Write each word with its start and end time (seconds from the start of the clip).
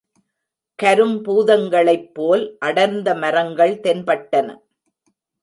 கரும்பூதங்களைப்போல் 0.79 2.43
அடர்ந்த 2.59 3.13
மரங்கள் 3.15 3.75
தென்பட்டன. 3.83 4.47